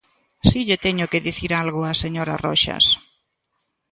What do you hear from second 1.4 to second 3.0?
algo á señora Roxas.